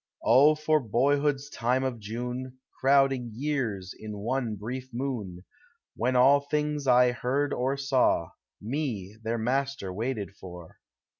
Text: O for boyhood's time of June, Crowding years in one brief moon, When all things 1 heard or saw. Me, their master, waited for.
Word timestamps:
O 0.25 0.55
for 0.55 0.79
boyhood's 0.79 1.47
time 1.47 1.83
of 1.83 1.99
June, 1.99 2.57
Crowding 2.79 3.29
years 3.35 3.93
in 3.95 4.17
one 4.17 4.55
brief 4.55 4.89
moon, 4.91 5.43
When 5.95 6.15
all 6.15 6.39
things 6.39 6.87
1 6.87 7.11
heard 7.13 7.53
or 7.53 7.77
saw. 7.77 8.31
Me, 8.59 9.15
their 9.21 9.37
master, 9.37 9.93
waited 9.93 10.33
for. 10.37 10.79